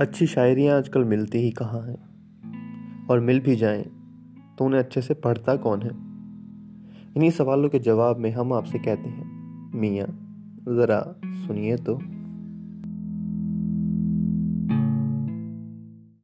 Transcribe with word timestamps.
अच्छी 0.00 0.26
शायरियाँ 0.26 0.76
आजकल 0.76 1.04
मिलती 1.04 1.38
ही 1.38 1.50
कहाँ 1.50 1.82
हैं? 1.82 1.98
और 3.06 3.20
मिल 3.20 3.40
भी 3.40 3.56
जाएँ 3.56 3.82
तो 4.58 4.64
उन्हें 4.64 4.80
अच्छे 4.80 5.02
से 5.02 5.14
पढ़ता 5.14 5.56
कौन 5.56 5.82
है? 5.82 5.90
इन्हीं 7.16 7.30
सवालों 7.30 7.68
के 7.68 7.78
जवाब 7.78 8.16
में 8.16 8.30
हम 8.30 8.52
आपसे 8.52 8.78
कहते 8.78 9.08
हैं, 9.08 9.24
मियाँ, 9.74 10.06
ज़रा 10.68 11.14
सुनिए 11.24 11.76
तो। 11.76 11.98